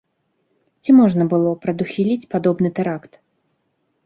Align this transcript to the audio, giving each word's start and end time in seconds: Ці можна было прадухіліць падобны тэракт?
Ці 0.81 0.95
можна 0.99 1.27
было 1.33 1.51
прадухіліць 1.67 2.29
падобны 2.33 2.69
тэракт? 2.81 3.13